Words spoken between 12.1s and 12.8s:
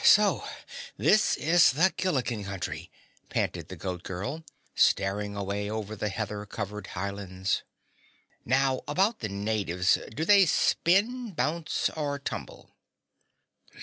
tumble?"